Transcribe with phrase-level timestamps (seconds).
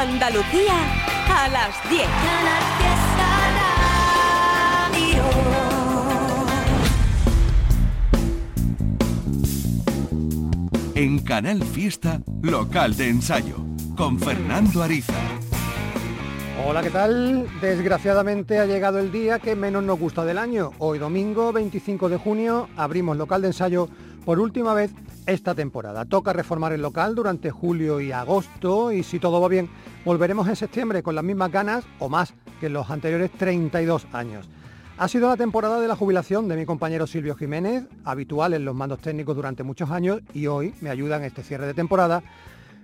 [0.00, 0.72] Andalucía
[1.28, 2.02] a las 10.
[10.94, 13.56] En Canal Fiesta, local de ensayo,
[13.94, 15.12] con Fernando Ariza.
[16.66, 17.46] Hola, ¿qué tal?
[17.60, 20.70] Desgraciadamente ha llegado el día que menos nos gusta del año.
[20.78, 23.90] Hoy domingo 25 de junio abrimos local de ensayo
[24.24, 24.92] por última vez
[25.30, 26.04] esta temporada.
[26.04, 29.70] Toca reformar el local durante julio y agosto y si todo va bien
[30.04, 34.48] volveremos en septiembre con las mismas ganas o más que en los anteriores 32 años.
[34.98, 38.74] Ha sido la temporada de la jubilación de mi compañero Silvio Jiménez, habitual en los
[38.74, 42.22] mandos técnicos durante muchos años y hoy me ayuda en este cierre de temporada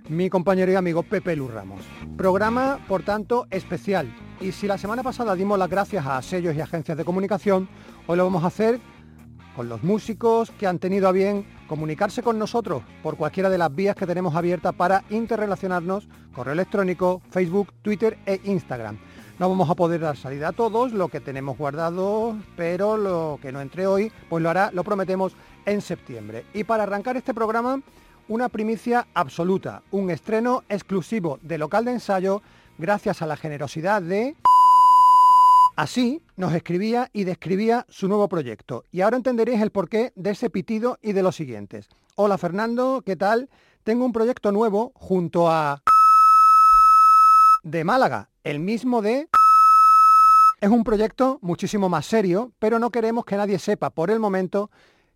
[0.09, 1.81] mi compañero y amigo Pepe Luz Ramos.
[2.17, 4.13] Programa, por tanto, especial.
[4.41, 7.69] Y si la semana pasada dimos las gracias a sellos y agencias de comunicación,
[8.07, 8.81] hoy lo vamos a hacer
[9.57, 13.75] con los músicos que han tenido a bien comunicarse con nosotros por cualquiera de las
[13.75, 18.99] vías que tenemos abiertas para interrelacionarnos, correo electrónico, Facebook, Twitter e Instagram.
[19.39, 23.53] No vamos a poder dar salida a todos, lo que tenemos guardado, pero lo que
[23.53, 26.45] no entre hoy, pues lo hará, lo prometemos, en septiembre.
[26.55, 27.81] Y para arrancar este programa,
[28.29, 32.43] una primicia absoluta, un estreno exclusivo de local de ensayo
[32.79, 34.37] gracias a la generosidad de...
[35.77, 38.85] Así nos escribía y describía su nuevo proyecto.
[38.91, 41.91] Y ahora entenderéis el porqué de ese pitido y de los siguientes.
[42.15, 43.51] Hola Fernando, ¿qué tal?
[43.85, 45.83] Tengo un proyecto nuevo junto a...
[47.63, 49.29] de Málaga, el mismo de...
[50.63, 54.71] Es un proyecto muchísimo más serio, pero no queremos que nadie sepa por el momento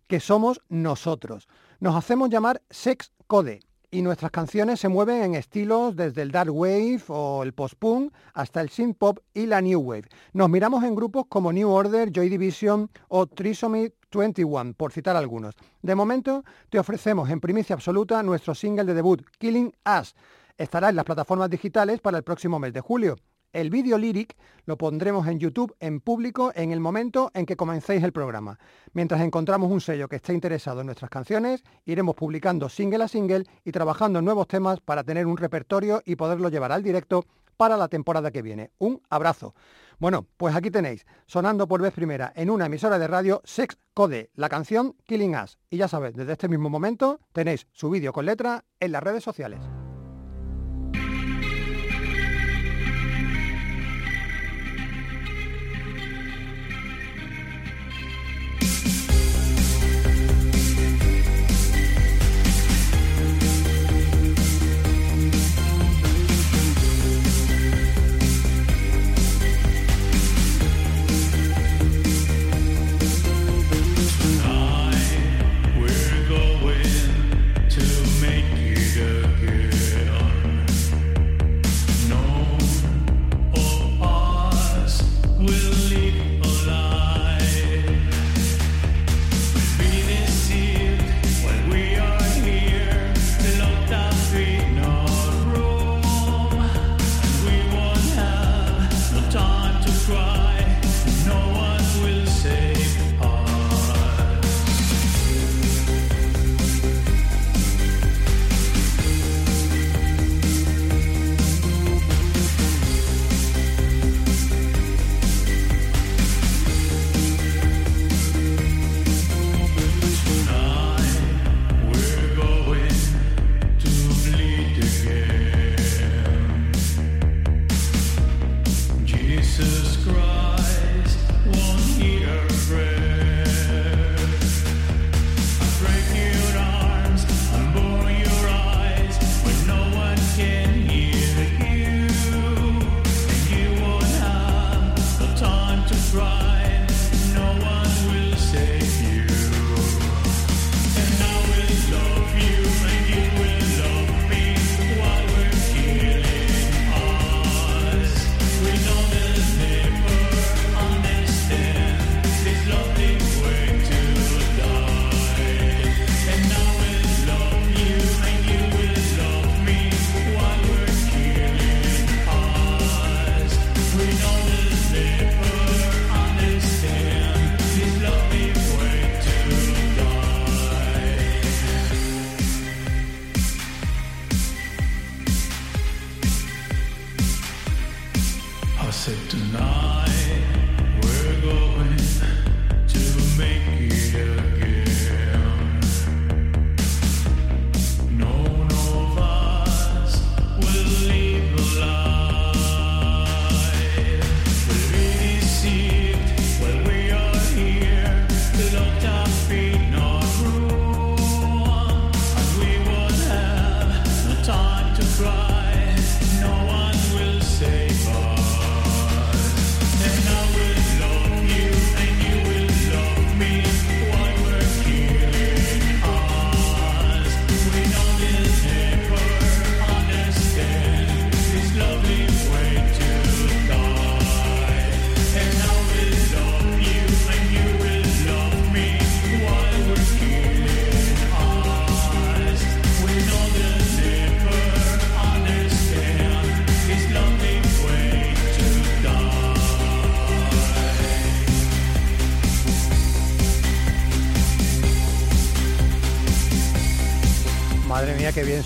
[0.07, 1.49] que somos nosotros.
[1.79, 3.61] Nos hacemos llamar Sex Code
[3.91, 8.61] y nuestras canciones se mueven en estilos desde el dark wave o el post-punk hasta
[8.61, 10.07] el synth pop y la new wave.
[10.31, 15.55] Nos miramos en grupos como New Order, Joy Division o Trisomy 21, por citar algunos.
[15.81, 20.15] De momento, te ofrecemos en primicia absoluta nuestro single de debut, Killing Us.
[20.57, 23.17] Estará en las plataformas digitales para el próximo mes de julio.
[23.53, 28.01] El vídeo lyric lo pondremos en YouTube en público en el momento en que comencéis
[28.03, 28.57] el programa.
[28.93, 33.45] Mientras encontramos un sello que esté interesado en nuestras canciones, iremos publicando single a single
[33.65, 37.25] y trabajando en nuevos temas para tener un repertorio y poderlo llevar al directo
[37.57, 38.71] para la temporada que viene.
[38.79, 39.53] Un abrazo.
[39.99, 44.31] Bueno, pues aquí tenéis, sonando por vez primera en una emisora de radio Sex Code,
[44.33, 45.59] la canción Killing Us.
[45.69, 49.23] Y ya sabéis, desde este mismo momento tenéis su vídeo con letra en las redes
[49.23, 49.59] sociales.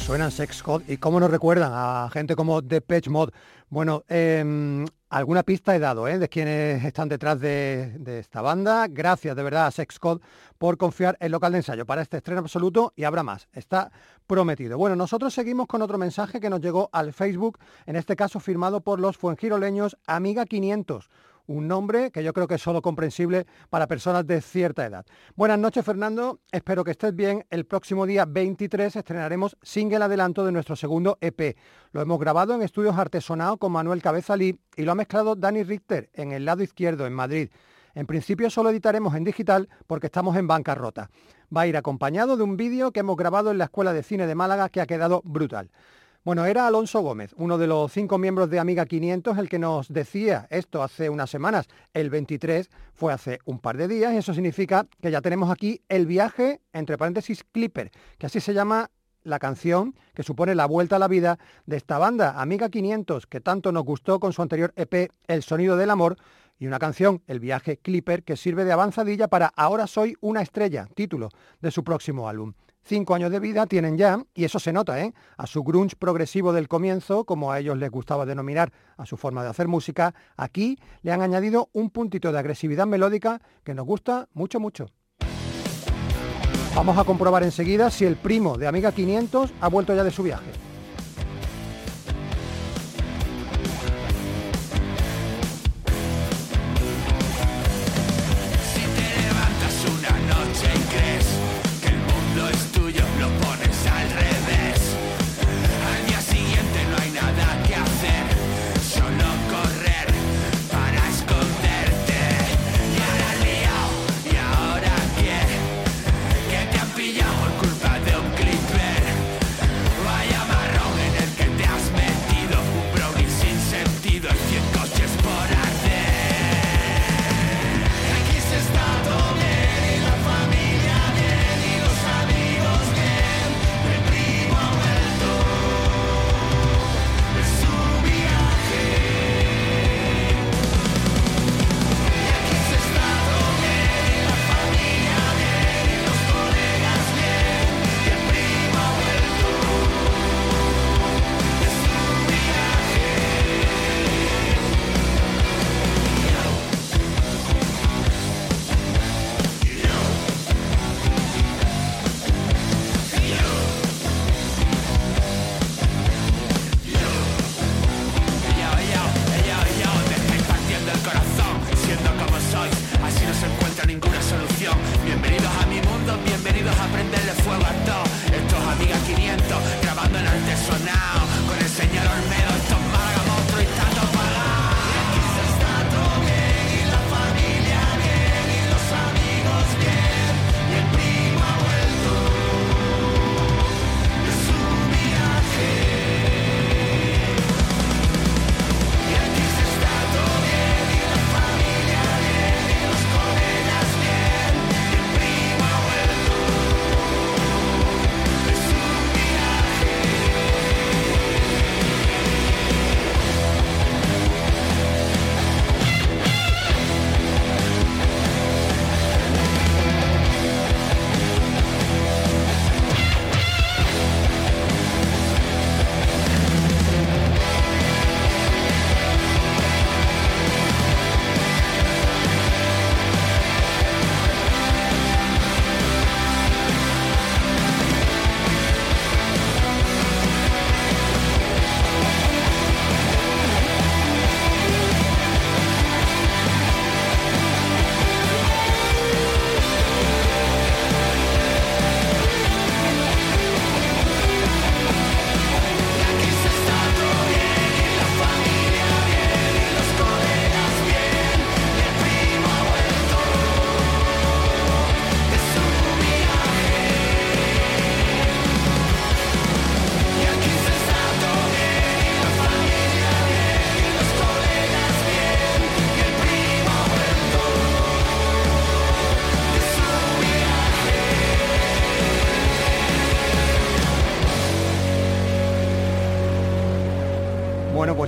[0.05, 3.31] Suenan Sex God y cómo nos recuerdan a gente como Depeche Mod.
[3.69, 6.19] Bueno, em, alguna pista he dado ¿eh?
[6.19, 8.85] de quienes están detrás de, esta banda.
[8.87, 10.21] Gracias de verdad a Sex God
[10.59, 13.47] por confiar en local de ensayo para este estreno absoluto y habrá más.
[13.51, 13.91] Está
[14.27, 14.77] prometido.
[14.77, 18.81] Bueno, nosotros seguimos con otro mensaje que nos llegó al Facebook, en este caso firmado
[18.81, 21.09] por los fuengiroleños Amiga 500
[21.47, 25.05] un nombre que yo creo que es solo comprensible para personas de cierta edad.
[25.35, 26.39] Buenas noches, Fernando.
[26.51, 27.45] Espero que estés bien.
[27.49, 31.57] El próximo día 23 estrenaremos single adelanto de nuestro segundo EP.
[31.91, 36.09] Lo hemos grabado en estudios artesonados con Manuel Cabezalí y lo ha mezclado Dani Richter
[36.13, 37.49] en el lado izquierdo, en Madrid.
[37.93, 41.09] En principio solo editaremos en digital porque estamos en bancarrota.
[41.55, 44.27] Va a ir acompañado de un vídeo que hemos grabado en la Escuela de Cine
[44.27, 45.71] de Málaga que ha quedado brutal.
[46.25, 49.89] Bueno, era Alonso Gómez, uno de los cinco miembros de Amiga 500, el que nos
[49.89, 51.67] decía esto hace unas semanas.
[51.93, 55.83] El 23 fue hace un par de días y eso significa que ya tenemos aquí
[55.87, 58.89] el viaje, entre paréntesis, Clipper, que así se llama
[59.21, 61.37] la canción que supone la vuelta a la vida
[61.67, 65.77] de esta banda, Amiga 500, que tanto nos gustó con su anterior EP El Sonido
[65.77, 66.17] del Amor,
[66.57, 70.87] y una canción, El viaje Clipper, que sirve de avanzadilla para Ahora soy una estrella,
[70.95, 71.29] título
[71.61, 72.53] de su próximo álbum.
[72.87, 75.11] Cinco años de vida tienen ya, y eso se nota, ¿eh?
[75.37, 79.41] A su grunge progresivo del comienzo, como a ellos les gustaba denominar a su forma
[79.41, 84.29] de hacer música, aquí le han añadido un puntito de agresividad melódica que nos gusta
[84.33, 84.91] mucho, mucho.
[86.75, 90.21] Vamos a comprobar enseguida si el primo de Amiga 500 ha vuelto ya de su
[90.21, 90.64] viaje.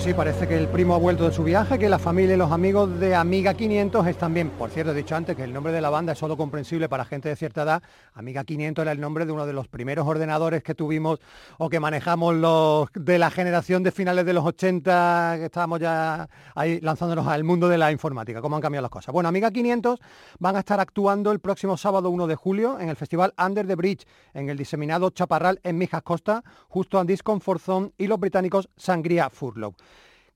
[0.07, 2.51] Sí, parece que el primo ha vuelto de su viaje, que la familia y los
[2.51, 4.51] amigos de Amiga 500 están bien.
[4.51, 7.03] Por cierto, he dicho antes que el nombre de la banda es solo comprensible para
[7.03, 7.81] gente de cierta edad.
[8.13, 11.19] Amiga 500 era el nombre de uno de los primeros ordenadores que tuvimos
[11.57, 16.29] o que manejamos los de la generación de finales de los 80, que estábamos ya
[16.53, 19.11] ahí lanzándonos al mundo de la informática, cómo han cambiado las cosas.
[19.11, 19.99] Bueno, Amiga 500
[20.37, 23.73] van a estar actuando el próximo sábado 1 de julio en el festival Under the
[23.73, 24.05] Bridge,
[24.35, 29.31] en el diseminado Chaparral en Mijas Costa, justo a Discomfort Zone y los británicos Sangría
[29.31, 29.57] Fur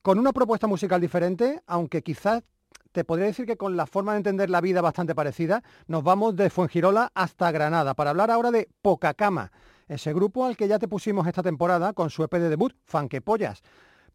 [0.01, 2.43] con una propuesta musical diferente, aunque quizás
[2.91, 6.35] te podría decir que con la forma de entender la vida bastante parecida, nos vamos
[6.35, 9.51] de Fuengirola hasta Granada para hablar ahora de Poca Cama,
[9.87, 13.61] ese grupo al que ya te pusimos esta temporada con su EP de debut, Fanquepollas.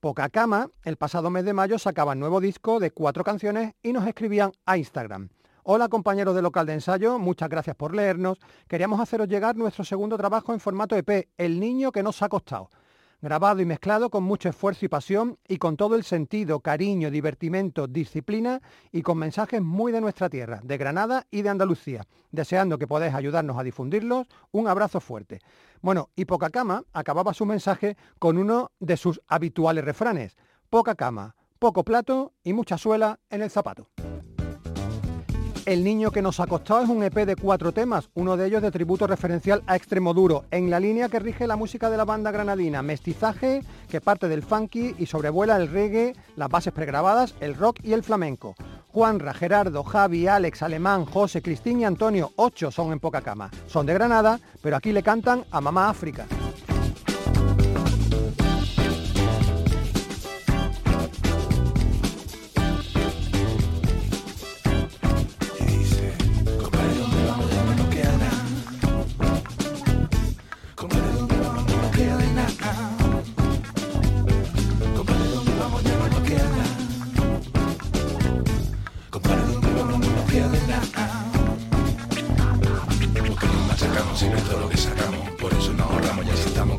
[0.00, 4.07] Poca Cama, el pasado mes de mayo sacaban nuevo disco de cuatro canciones y nos
[4.07, 5.31] escribían a Instagram.
[5.62, 8.38] Hola compañeros de local de ensayo, muchas gracias por leernos.
[8.69, 12.71] Queríamos haceros llegar nuestro segundo trabajo en formato EP, El niño que nos ha costado
[13.20, 17.87] grabado y mezclado con mucho esfuerzo y pasión y con todo el sentido, cariño, divertimento,
[17.87, 18.61] disciplina
[18.92, 22.06] y con mensajes muy de nuestra tierra, de Granada y de Andalucía.
[22.30, 25.40] Deseando que podáis ayudarnos a difundirlos, un abrazo fuerte.
[25.80, 30.37] Bueno, y Poca Cama acababa su mensaje con uno de sus habituales refranes.
[30.70, 33.88] Poca cama, poco plato y mucha suela en el zapato.
[35.66, 38.62] El niño que nos ha costado es un EP de cuatro temas, uno de ellos
[38.62, 42.30] de tributo referencial a Extremoduro, en la línea que rige la música de la banda
[42.30, 47.80] granadina, mestizaje que parte del funky y sobrevuela el reggae, las bases pregrabadas, el rock
[47.82, 48.54] y el flamenco.
[48.87, 53.50] Juanra, Gerardo, Javi, Alex, Alemán, José, Cristín y Antonio, ocho son en poca cama.
[53.66, 56.26] Son de Granada, pero aquí le cantan a Mamá África.
[84.14, 84.46] Siggy, Siggy.
[84.46, 84.70] Taxaw
[85.56, 86.75] Siggy, Siggy,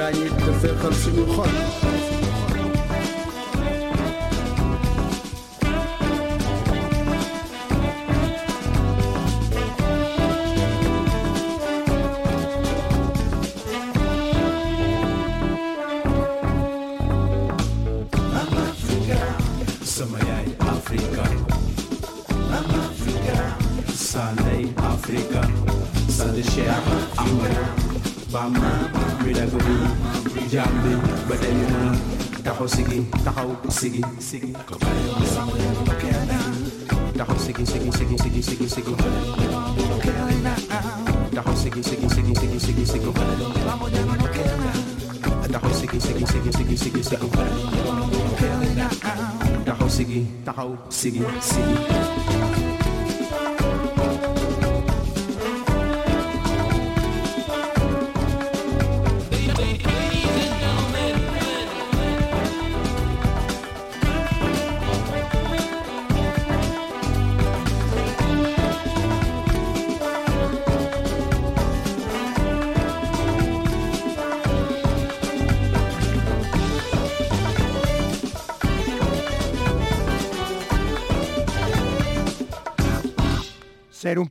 [0.00, 1.44] גיא יתדווח על שימורכו
[33.30, 34.50] taxaw sigi sigi
[37.14, 38.94] taxaw sigi sigi sigi sigi sigi sigi
[41.34, 43.10] taxaw sigi sigi sigi sigi sigi sigi
[45.46, 47.28] taxaw sigi sigi sigi sigi sigi sigi
[49.66, 52.69] taxaw sigi taxaw sigi sigi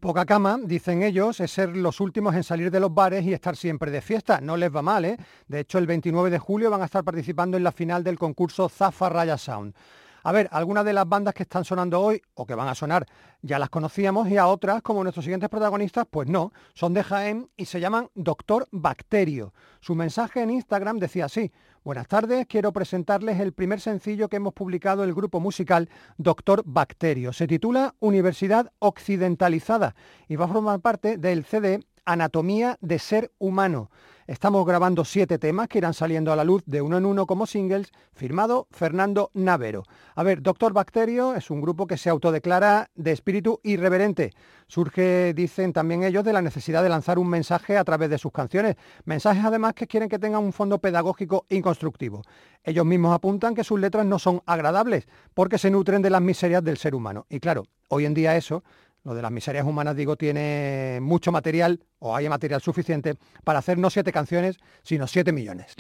[0.09, 3.55] poca cama, dicen ellos, es ser los últimos en salir de los bares y estar
[3.55, 4.41] siempre de fiesta.
[4.41, 5.17] No les va mal, ¿eh?
[5.47, 8.67] De hecho, el 29 de julio van a estar participando en la final del concurso
[8.69, 9.75] Zafa Raya Sound.
[10.23, 13.05] A ver, algunas de las bandas que están sonando hoy o que van a sonar
[13.43, 17.47] ya las conocíamos y a otras, como nuestros siguientes protagonistas, pues no, son de Jaén
[17.55, 19.53] y se llaman Doctor Bacterio.
[19.79, 21.51] Su mensaje en Instagram decía así,
[21.83, 27.33] buenas tardes, quiero presentarles el primer sencillo que hemos publicado el grupo musical Doctor Bacterio.
[27.33, 29.95] Se titula Universidad Occidentalizada
[30.27, 33.91] y va a formar parte del CD Anatomía de Ser Humano.
[34.29, 37.47] Estamos grabando siete temas que irán saliendo a la luz de uno en uno como
[37.47, 39.85] singles, firmado Fernando Navero.
[40.13, 44.33] A ver, Doctor Bacterio es un grupo que se autodeclara de espíritu irreverente.
[44.67, 48.31] Surge, dicen también ellos, de la necesidad de lanzar un mensaje a través de sus
[48.31, 48.75] canciones.
[49.03, 52.21] Mensajes además que quieren que tengan un fondo pedagógico y constructivo.
[52.63, 56.63] Ellos mismos apuntan que sus letras no son agradables porque se nutren de las miserias
[56.63, 57.25] del ser humano.
[57.29, 58.63] Y claro, hoy en día eso
[59.03, 63.77] lo de las miserias humanas, digo, tiene mucho material, o hay material suficiente, para hacer
[63.77, 65.75] no siete canciones, sino siete millones.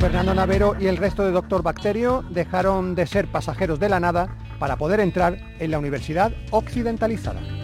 [0.00, 4.38] Fernando Navero y el resto de Doctor Bacterio dejaron de ser pasajeros de la nada
[4.58, 7.59] para poder entrar en la Universidad Occidentalizada.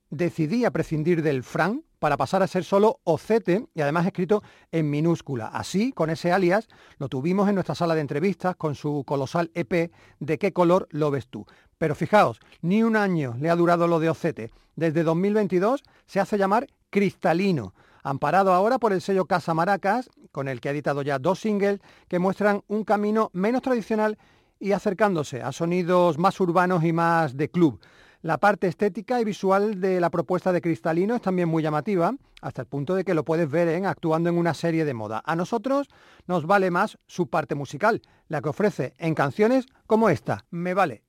[0.08, 4.90] decidí a prescindir del Fran para pasar a ser solo Ocete y además escrito en
[4.90, 5.46] minúscula.
[5.46, 6.66] Así, con ese alias,
[6.98, 11.12] lo tuvimos en nuestra sala de entrevistas con su colosal EP ¿De qué color lo
[11.12, 11.46] ves tú?
[11.78, 14.50] Pero fijaos, ni un año le ha durado lo de Ocete.
[14.74, 20.60] Desde 2022 se hace llamar Cristalino, amparado ahora por el sello Casa Maracas, con el
[20.60, 24.18] que ha editado ya dos singles que muestran un camino menos tradicional
[24.58, 27.78] y acercándose a sonidos más urbanos y más de club.
[28.22, 32.62] La parte estética y visual de la propuesta de Cristalino es también muy llamativa, hasta
[32.62, 35.22] el punto de que lo puedes ver actuando en una serie de moda.
[35.26, 35.88] A nosotros
[36.28, 41.02] nos vale más su parte musical, la que ofrece en canciones como esta, Me vale.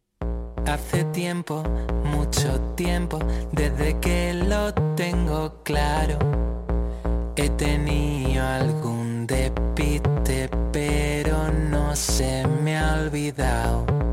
[0.65, 1.63] Hace tiempo,
[2.03, 3.19] mucho tiempo,
[3.51, 6.17] desde que lo tengo claro,
[7.35, 14.12] he tenido algún despiste, pero no se me ha olvidado.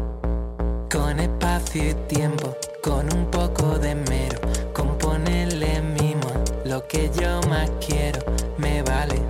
[0.91, 4.41] Con espacio y tiempo con un poco de mero,
[4.73, 6.29] con ponerle mimo
[6.65, 8.19] lo que yo más quiero,
[8.59, 9.21] me vale,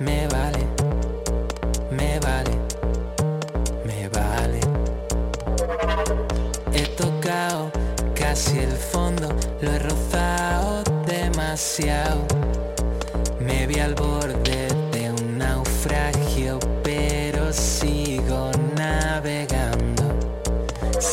[0.00, 0.66] me vale,
[1.92, 2.50] me vale,
[3.84, 4.60] me vale.
[6.72, 7.70] He tocado
[8.12, 9.28] casi el fondo,
[9.60, 12.26] lo he rozado demasiado,
[13.38, 14.71] me vi al borde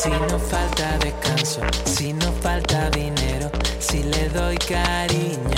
[0.02, 5.49] Si no falta descanso, si no falta dinero, si le doy cariño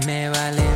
[0.00, 0.73] me vale,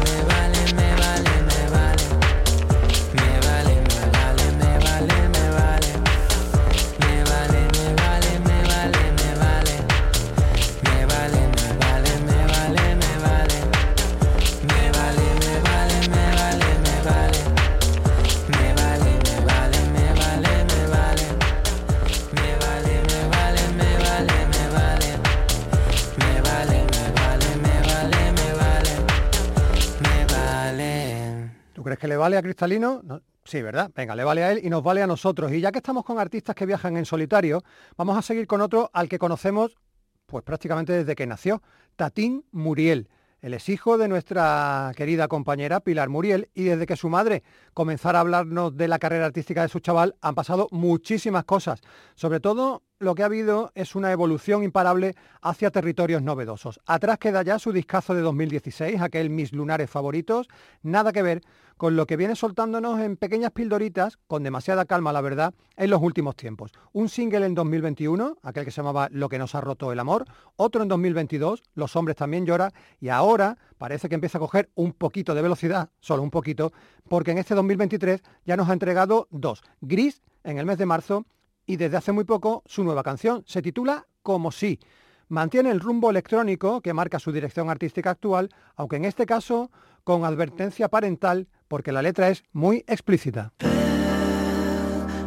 [32.19, 33.01] vale a Cristalino?
[33.03, 33.23] No.
[33.45, 33.91] Sí, ¿verdad?
[33.95, 35.51] Venga, le vale a él y nos vale a nosotros.
[35.53, 37.63] Y ya que estamos con artistas que viajan en solitario,
[37.97, 39.79] vamos a seguir con otro al que conocemos
[40.29, 41.63] pues prácticamente desde que nació,
[41.97, 43.09] Tatín Muriel.
[43.41, 48.19] Él es hijo de nuestra querida compañera Pilar Muriel y desde que su madre comenzara
[48.19, 51.81] a hablarnos de la carrera artística de su chaval han pasado muchísimas cosas.
[52.17, 56.81] Sobre todo lo que ha habido es una evolución imparable hacia territorios novedosos.
[56.85, 60.49] Atrás queda ya su discazo de 2016, aquel Mis Lunares Favoritos,
[60.83, 61.43] nada que ver
[61.79, 66.03] con lo que viene soltándonos en pequeñas pildoritas, con demasiada calma la verdad, en los
[66.03, 66.73] últimos tiempos.
[66.93, 70.25] Un single en 2021, aquel que se llamaba Lo que nos ha roto el amor,
[70.57, 74.93] otro en 2022, Los hombres también lloran, y ahora parece que empieza a coger un
[74.93, 76.73] poquito de velocidad, solo un poquito,
[77.09, 81.27] porque en este 2023 ya nos ha entregado dos, Gris en el mes de marzo
[81.65, 83.45] y desde hace muy poco su nueva canción.
[83.47, 84.81] Se titula Como si.
[85.29, 89.71] mantiene el rumbo electrónico que marca su dirección artística actual, aunque en este caso
[90.09, 93.53] con advertencia parental porque la letra es muy explícita.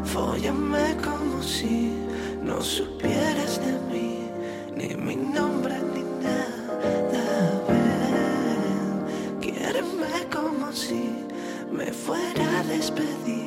[0.03, 1.93] Fóllame como si
[2.41, 4.27] no supieras de mí,
[4.75, 7.61] ni mi nombre ni nada.
[9.53, 11.13] Ven, como si
[11.71, 13.40] me fuera a despedir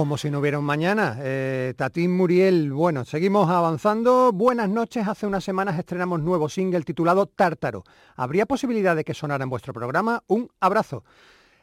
[0.00, 1.18] Como si no hubiera un mañana.
[1.20, 4.32] Eh, Tatín Muriel, bueno, seguimos avanzando.
[4.32, 5.06] Buenas noches.
[5.06, 7.84] Hace unas semanas estrenamos nuevo single titulado Tártaro.
[8.16, 10.22] ¿Habría posibilidad de que sonara en vuestro programa?
[10.26, 11.04] Un abrazo.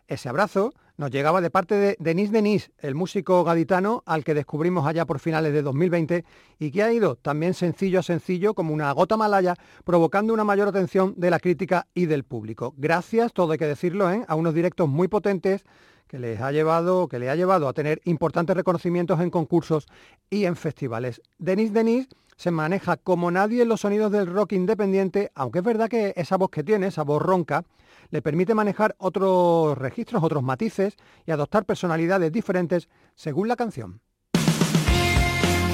[0.05, 4.85] Ese abrazo nos llegaba de parte de Denis Denis, el músico gaditano al que descubrimos
[4.85, 6.23] allá por finales de 2020
[6.59, 10.67] y que ha ido también sencillo a sencillo como una gota malaya, provocando una mayor
[10.67, 12.75] atención de la crítica y del público.
[12.77, 14.23] Gracias, todo hay que decirlo, ¿eh?
[14.27, 15.63] a unos directos muy potentes
[16.07, 19.87] que les ha llevado, que le ha llevado a tener importantes reconocimientos en concursos
[20.29, 21.21] y en festivales.
[21.37, 25.89] Denis Denis se maneja como nadie en los sonidos del rock independiente, aunque es verdad
[25.89, 27.63] que esa voz que tiene, esa voz ronca,
[28.09, 34.01] le permite manejar otros registros, otros matices y adoptar personalidades diferentes según la canción.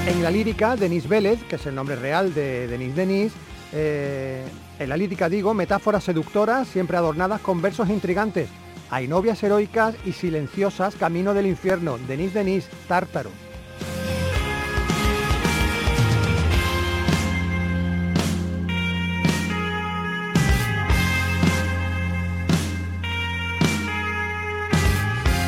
[0.07, 3.33] En la lírica, Denis Vélez, que es el nombre real de Denis Denis,
[3.71, 4.43] eh,
[4.79, 8.49] en la lírica digo, metáforas seductoras siempre adornadas con versos intrigantes.
[8.93, 11.97] Hay novias heroicas y silenciosas camino del infierno.
[12.07, 13.31] Denis Denis, Tártaro.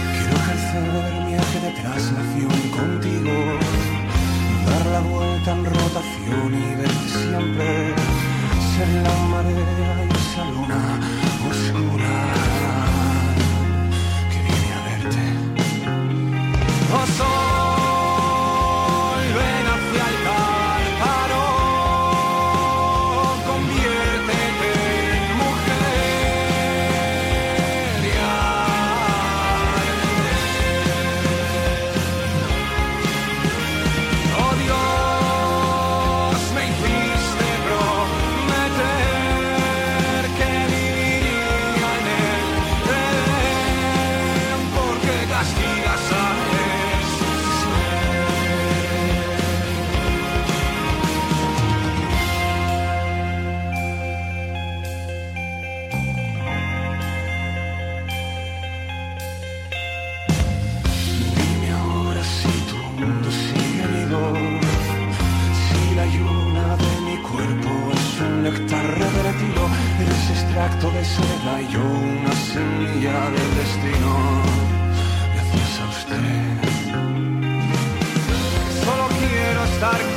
[0.10, 0.82] Quiero ejercer
[1.28, 3.36] mi eje de traslación contigo,
[4.66, 7.94] dar la vuelta en rotación y verte siempre,
[8.76, 10.05] ser la marea
[17.06, 17.55] que
[70.56, 74.12] extracto de seda y yo una semilla del destino.
[75.34, 76.56] Gracias a usted.
[78.86, 80.15] Solo quiero estar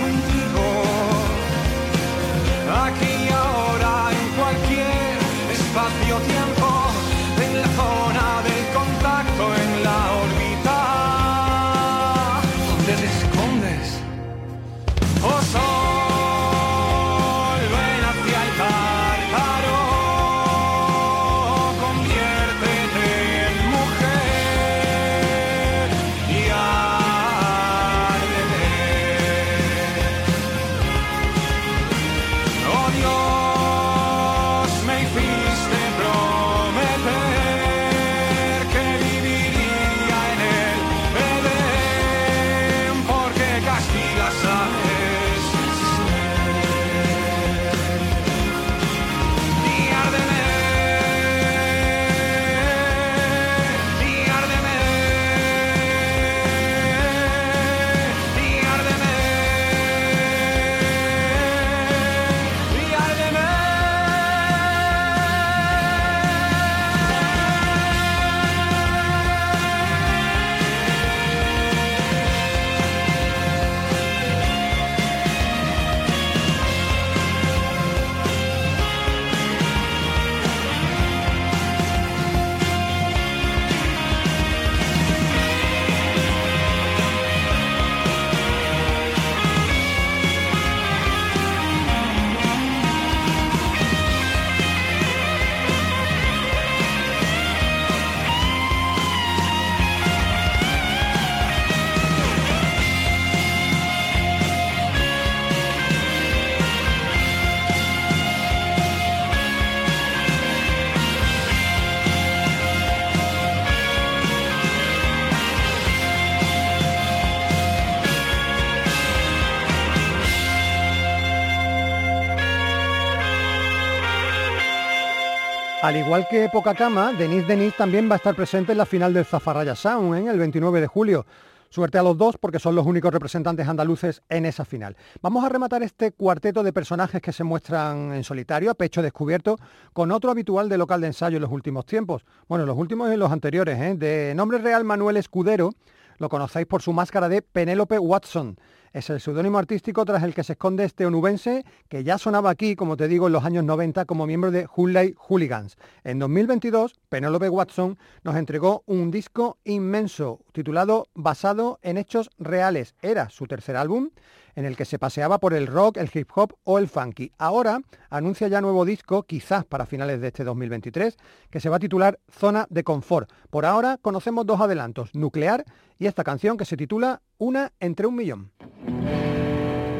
[125.88, 129.14] Al igual que Poca Cama, Denise Denis también va a estar presente en la final
[129.14, 130.30] del Zafarraya Sound, ¿eh?
[130.30, 131.24] el 29 de julio.
[131.70, 134.98] Suerte a los dos porque son los únicos representantes andaluces en esa final.
[135.22, 139.56] Vamos a rematar este cuarteto de personajes que se muestran en solitario, a pecho descubierto,
[139.94, 142.22] con otro habitual de local de ensayo en los últimos tiempos.
[142.48, 143.94] Bueno, los últimos y los anteriores, ¿eh?
[143.94, 145.72] de nombre real Manuel Escudero,
[146.18, 148.56] lo conocéis por su máscara de Penélope Watson.
[148.92, 152.74] Es el seudónimo artístico tras el que se esconde este onubense que ya sonaba aquí,
[152.74, 155.76] como te digo, en los años 90 como miembro de Hoolay Hooligans.
[156.04, 162.94] En 2022, Penélope Watson nos entregó un disco inmenso titulado Basado en Hechos Reales.
[163.02, 164.10] Era su tercer álbum
[164.58, 167.30] en el que se paseaba por el rock, el hip hop o el funky.
[167.38, 167.80] Ahora
[168.10, 171.16] anuncia ya nuevo disco, quizás para finales de este 2023,
[171.48, 173.30] que se va a titular Zona de Confort.
[173.50, 175.64] Por ahora conocemos dos adelantos, Nuclear
[175.96, 178.50] y esta canción que se titula Una entre un millón.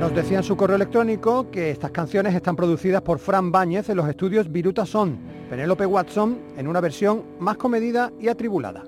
[0.01, 3.97] Nos decía en su correo electrónico que estas canciones están producidas por Fran Báñez en
[3.97, 8.83] los estudios Viruta Son, Penélope Watson en una versión más comedida y atribulada.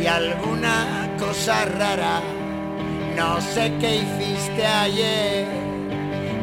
[0.00, 2.20] Y alguna cosa rara,
[3.16, 5.46] no sé qué hiciste ayer,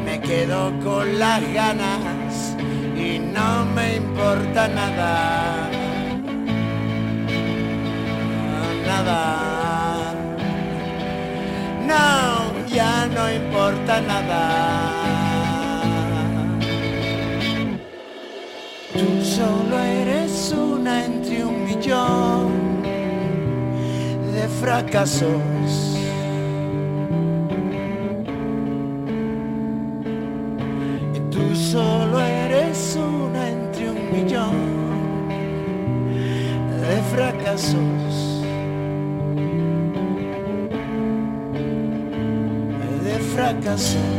[0.04, 2.56] me quedo con las ganas
[2.96, 5.68] y no me importa nada
[8.88, 10.14] nada.
[11.90, 12.04] No,
[12.76, 14.44] ya no importa nada.
[18.98, 22.82] Tú solo eres una entre un millón
[24.32, 25.96] de fracasos.
[31.14, 35.28] Y Tú solo eres una entre un millón
[36.80, 38.44] de fracasos.
[43.04, 44.17] de fracasos.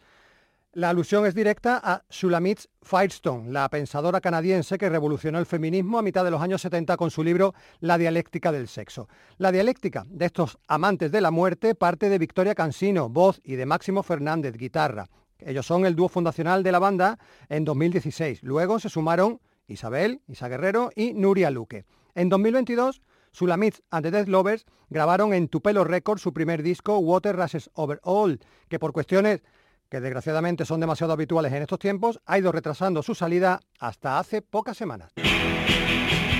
[0.74, 6.02] La alusión es directa a Shulamit Firestone, la pensadora canadiense que revolucionó el feminismo a
[6.02, 9.06] mitad de los años 70 con su libro La dialéctica del sexo.
[9.36, 13.66] La dialéctica de estos amantes de la muerte parte de Victoria Cansino, voz, y de
[13.66, 15.10] Máximo Fernández, guitarra.
[15.38, 17.18] Ellos son el dúo fundacional de la banda
[17.50, 18.42] en 2016.
[18.42, 21.84] Luego se sumaron Isabel, Isa Guerrero y Nuria Luque.
[22.14, 27.34] En 2022, Sulamits and the Death Lovers grabaron en Tupelo Records su primer disco Water
[27.34, 29.42] Rushes Over All, que por cuestiones
[29.88, 34.40] que desgraciadamente son demasiado habituales en estos tiempos, ha ido retrasando su salida hasta hace
[34.40, 35.12] pocas semanas.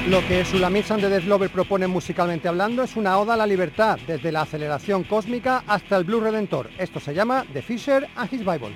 [0.08, 3.46] Lo que Sulamits and the Death Lovers propone musicalmente hablando es una oda a la
[3.46, 6.70] libertad, desde la aceleración cósmica hasta el blues redentor.
[6.78, 8.74] Esto se llama The Fisher and His Bible.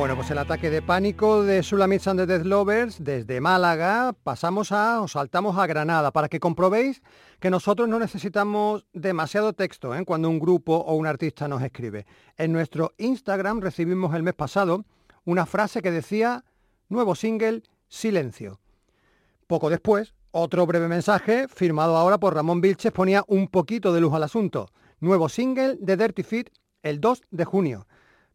[0.00, 4.72] Bueno, pues el ataque de pánico de Sulamits and the Death Lovers desde Málaga pasamos
[4.72, 7.02] a, o saltamos a Granada para que comprobéis
[7.38, 10.02] que nosotros no necesitamos demasiado texto ¿eh?
[10.06, 12.06] cuando un grupo o un artista nos escribe.
[12.38, 14.86] En nuestro Instagram recibimos el mes pasado
[15.26, 16.46] una frase que decía,
[16.88, 18.58] nuevo single, silencio.
[19.46, 24.14] Poco después, otro breve mensaje, firmado ahora por Ramón Vilches, ponía un poquito de luz
[24.14, 24.70] al asunto.
[24.98, 26.48] Nuevo single de Dirty Feet
[26.82, 27.86] el 2 de junio.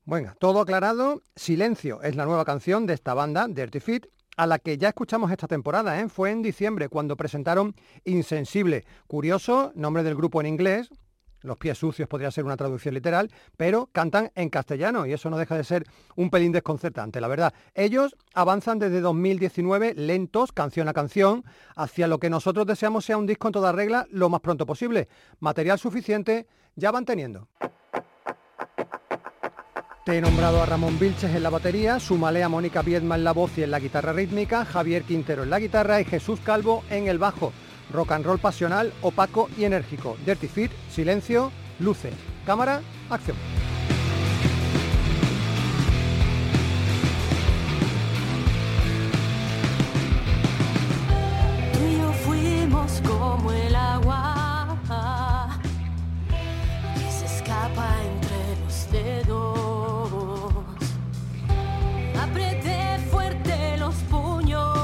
[0.08, 4.06] Bueno, todo aclarado, Silencio es la nueva canción de esta banda, Dirty Feet,
[4.38, 6.08] a la que ya escuchamos esta temporada, ¿eh?
[6.10, 8.86] fue en diciembre cuando presentaron Insensible.
[9.08, 10.92] Curioso, nombre del grupo en inglés,
[11.42, 15.40] los pies sucios podría ser una traducción literal, pero cantan en castellano y eso no
[15.40, 17.56] deja de ser un pelín desconcertante, la verdad.
[17.74, 21.44] Ellos avanzan desde 2019 lentos, canción a canción,
[21.76, 25.08] hacia lo que nosotros deseamos sea un disco en toda regla lo más pronto posible.
[25.40, 26.46] Material suficiente
[26.76, 27.48] ya van teniendo.
[30.06, 33.32] Te he nombrado a Ramón Vilches en la batería, súmale a Mónica Viedma en la
[33.32, 37.08] voz y en la guitarra rítmica, Javier Quintero en la guitarra y Jesús Calvo en
[37.08, 37.52] el bajo.
[37.92, 40.16] Rock and roll pasional, opaco y enérgico.
[40.24, 42.14] Dirty Fit, silencio, luces.
[42.46, 43.36] Cámara, acción.
[53.04, 54.78] Como el agua
[57.10, 57.98] se escapa
[63.16, 64.76] fuerte los puños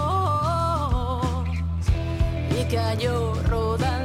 [2.57, 4.00] y cayó rodando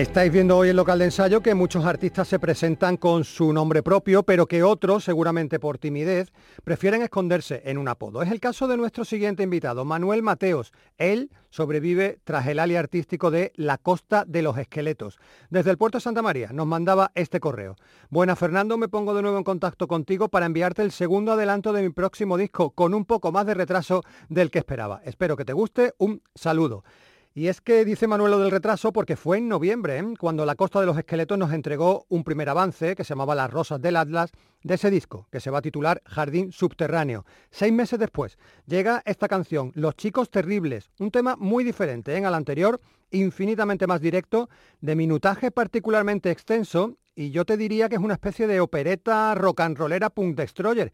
[0.00, 3.82] Estáis viendo hoy el local de ensayo que muchos artistas se presentan con su nombre
[3.82, 6.32] propio, pero que otros, seguramente por timidez,
[6.64, 8.22] prefieren esconderse en un apodo.
[8.22, 10.72] Es el caso de nuestro siguiente invitado, Manuel Mateos.
[10.96, 15.18] Él sobrevive tras el ali artístico de La Costa de los Esqueletos.
[15.50, 17.76] Desde el puerto de Santa María nos mandaba este correo.
[18.08, 21.82] Buena Fernando, me pongo de nuevo en contacto contigo para enviarte el segundo adelanto de
[21.82, 25.02] mi próximo disco con un poco más de retraso del que esperaba.
[25.04, 25.92] Espero que te guste.
[25.98, 26.84] Un saludo.
[27.32, 30.04] Y es que dice Manuel del retraso porque fue en noviembre, ¿eh?
[30.18, 33.52] cuando la Costa de los Esqueletos nos entregó un primer avance que se llamaba Las
[33.52, 34.32] Rosas del Atlas
[34.64, 37.24] de ese disco, que se va a titular Jardín Subterráneo.
[37.50, 42.24] Seis meses después llega esta canción, Los Chicos Terribles, un tema muy diferente ¿eh?
[42.24, 42.80] al anterior,
[43.12, 44.48] infinitamente más directo,
[44.80, 49.60] de minutaje particularmente extenso y yo te diría que es una especie de opereta rock
[49.60, 50.92] and rollera punk destroyer,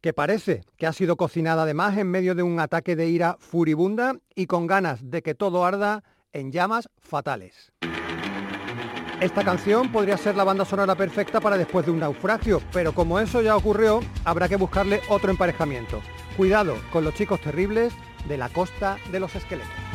[0.00, 4.16] que parece que ha sido cocinada además en medio de un ataque de ira furibunda
[4.34, 7.72] y con ganas de que todo arda en llamas fatales.
[9.20, 13.18] Esta canción podría ser la banda sonora perfecta para después de un naufragio, pero como
[13.18, 16.02] eso ya ocurrió, habrá que buscarle otro emparejamiento.
[16.36, 17.94] Cuidado con los chicos terribles
[18.28, 19.85] de la costa de los esqueletos.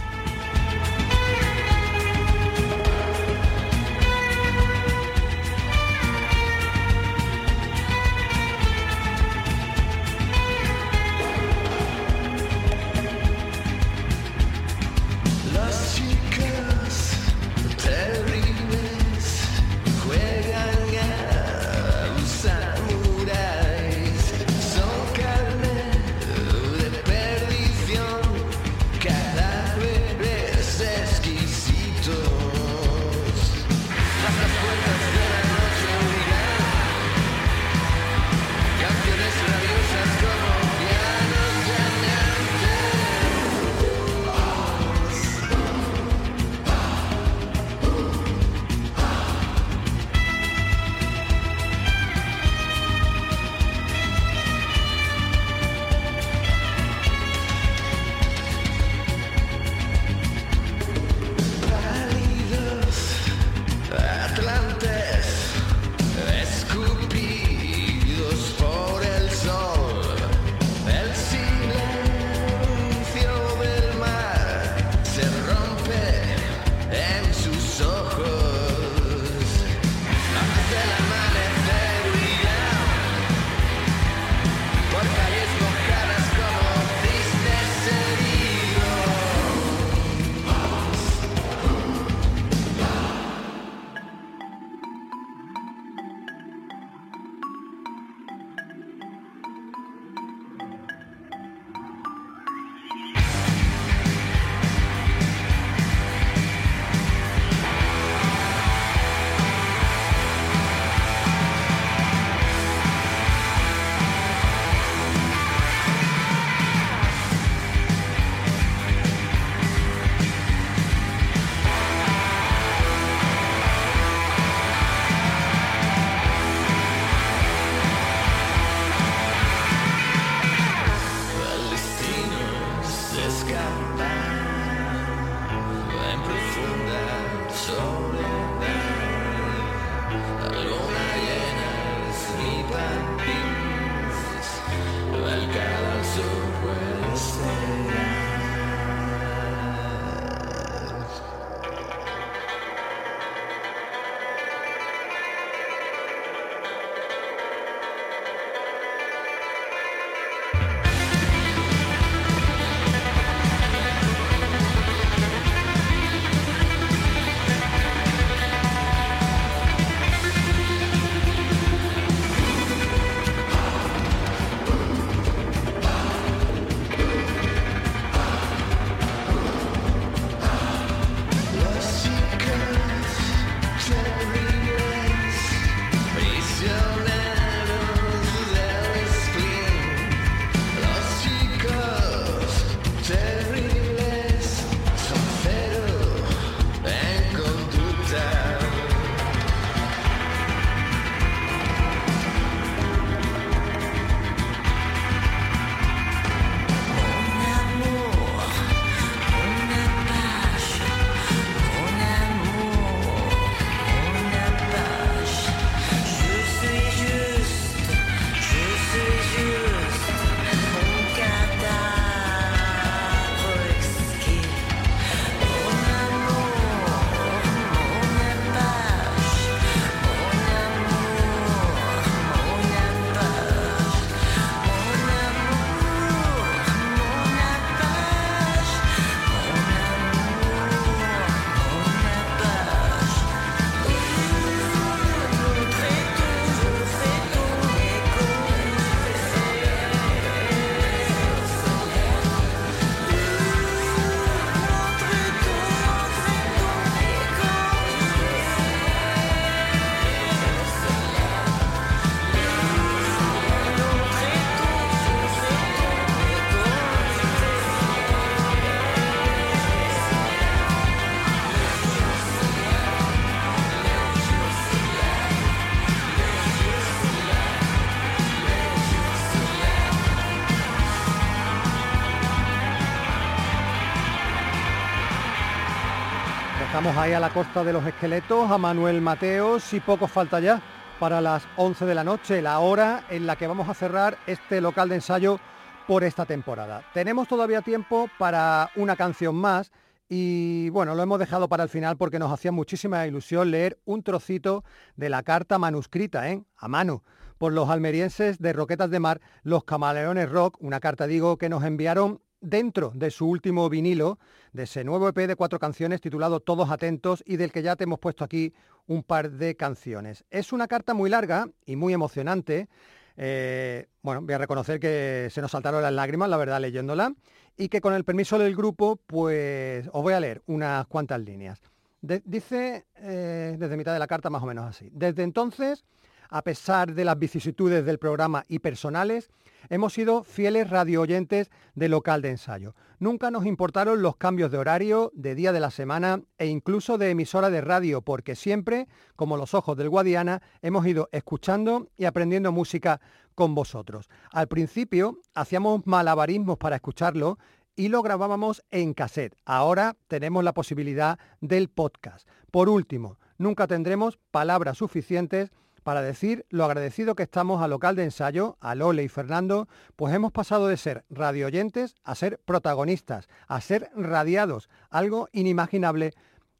[286.83, 290.59] Vamos ahí a la costa de los esqueletos, a Manuel Mateos y poco falta ya
[290.99, 294.61] para las 11 de la noche, la hora en la que vamos a cerrar este
[294.61, 295.39] local de ensayo
[295.85, 296.83] por esta temporada.
[296.91, 299.71] Tenemos todavía tiempo para una canción más
[300.09, 304.01] y bueno, lo hemos dejado para el final porque nos hacía muchísima ilusión leer un
[304.01, 304.63] trocito
[304.95, 306.43] de la carta manuscrita, ¿eh?
[306.57, 307.03] a mano,
[307.37, 311.63] por los almerienses de Roquetas de Mar, los Camaleones Rock, una carta digo que nos
[311.63, 314.19] enviaron dentro de su último vinilo,
[314.51, 317.85] de ese nuevo EP de cuatro canciones titulado Todos Atentos y del que ya te
[317.85, 318.53] hemos puesto aquí
[318.87, 320.25] un par de canciones.
[320.29, 322.67] Es una carta muy larga y muy emocionante.
[323.15, 327.13] Eh, bueno, voy a reconocer que se nos saltaron las lágrimas, la verdad, leyéndola,
[327.55, 331.61] y que con el permiso del grupo, pues os voy a leer unas cuantas líneas.
[332.01, 334.89] Dice eh, desde mitad de la carta más o menos así.
[334.91, 335.85] Desde entonces,
[336.31, 339.29] a pesar de las vicisitudes del programa y personales,
[339.69, 342.73] hemos sido fieles radio oyentes de local de ensayo.
[342.99, 347.09] Nunca nos importaron los cambios de horario, de día de la semana e incluso de
[347.09, 352.51] emisora de radio, porque siempre, como los ojos del Guadiana, hemos ido escuchando y aprendiendo
[352.51, 353.01] música
[353.35, 354.09] con vosotros.
[354.31, 357.37] Al principio hacíamos malabarismos para escucharlo
[357.75, 359.35] y lo grabábamos en cassette.
[359.45, 362.27] Ahora tenemos la posibilidad del podcast.
[362.51, 365.51] Por último, nunca tendremos palabras suficientes
[365.83, 370.13] para decir lo agradecido que estamos al local de ensayo, a Lole y Fernando, pues
[370.13, 376.13] hemos pasado de ser radioyentes a ser protagonistas, a ser radiados, algo inimaginable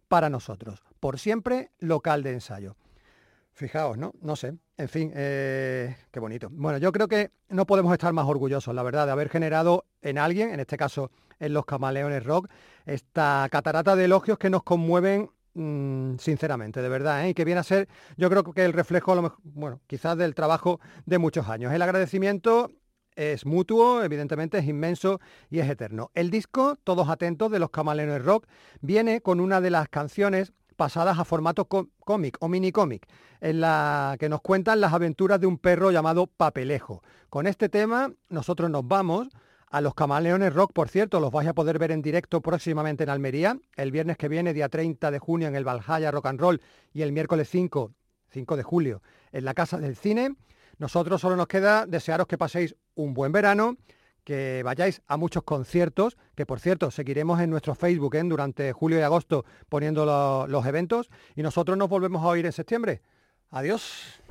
[0.08, 0.84] para nosotros.
[1.00, 2.76] Por siempre, local de ensayo.
[3.54, 4.14] Fijaos, ¿no?
[4.22, 4.56] No sé.
[4.78, 6.48] En fin, eh, qué bonito.
[6.52, 10.18] Bueno, yo creo que no podemos estar más orgullosos, la verdad, de haber generado en
[10.18, 12.50] alguien, en este caso en los Camaleones Rock,
[12.86, 17.30] esta catarata de elogios que nos conmueven sinceramente, de verdad, ¿eh?
[17.30, 17.88] y que viene a ser,
[18.18, 21.74] yo creo que el reflejo, bueno, quizás del trabajo de muchos años.
[21.74, 22.72] El agradecimiento
[23.16, 26.12] es mutuo, evidentemente es inmenso y es eterno.
[26.14, 28.48] El disco, todos atentos, de los Camaleones Rock,
[28.80, 33.06] viene con una de las canciones pasadas a formato có- cómic o mini cómic,
[33.42, 37.04] en la que nos cuentan las aventuras de un perro llamado Papelejo.
[37.30, 39.28] Con este tema nosotros nos vamos
[39.72, 43.10] a los Camaleones Rock, por cierto, los vais a poder ver en directo próximamente en
[43.10, 46.62] Almería, el viernes que viene, día 30 de junio, en el Valhalla Rock and Roll,
[46.94, 47.94] y el miércoles 5,
[48.30, 49.02] 5 de julio,
[49.32, 50.36] en la Casa del Cine.
[50.78, 53.78] Nosotros solo nos queda desearos que paséis un buen verano,
[54.24, 58.24] que vayáis a muchos conciertos, que por cierto seguiremos en nuestro Facebook ¿eh?
[58.24, 62.52] durante julio y agosto poniendo lo- los eventos, y nosotros nos volvemos a oír en
[62.52, 63.02] septiembre.
[63.50, 64.22] Adiós.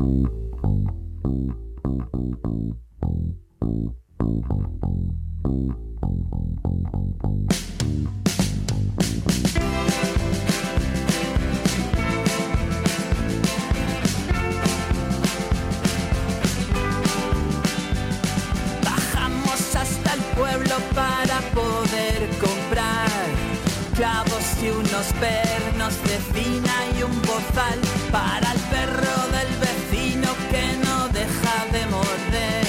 [28.10, 32.66] Para el perro del vecino que no deja de morder.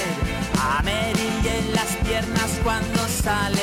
[0.58, 0.82] A
[1.74, 3.61] las piernas cuando sale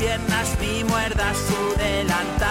[0.00, 2.48] piernas ni muerdas su delantal.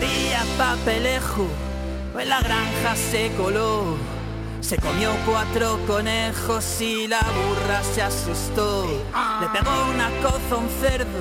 [0.00, 1.46] día papelejo,
[2.18, 4.11] en la granja se coló.
[4.72, 8.86] Se comió cuatro conejos y la burra se asustó.
[9.42, 11.20] Le pegó una coza a un cerdo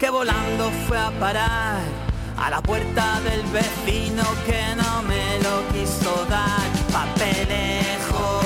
[0.00, 1.80] que volando fue a parar
[2.36, 6.66] a la puerta del vecino que no me lo quiso dar.
[6.92, 8.40] Papelejo,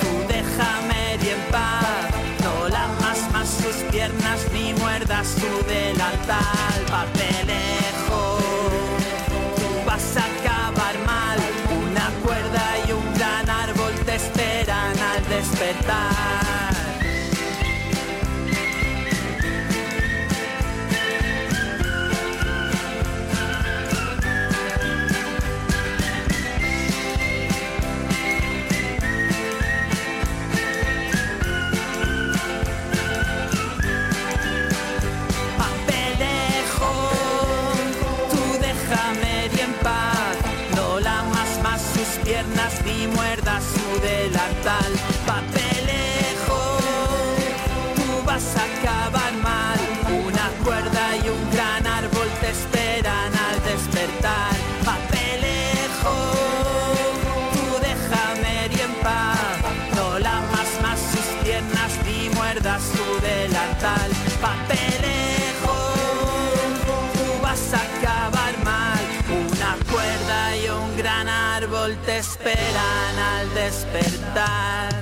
[0.00, 2.08] tú déjame y en paz,
[2.42, 6.78] no lamas más sus piernas ni muerdas su delantal.
[6.88, 8.15] Papelejo,
[41.96, 44.92] sus piernas ni muerdas su delantal.
[72.18, 74.95] Esperan al despertar.